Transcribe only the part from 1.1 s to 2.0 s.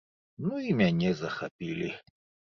захапілі.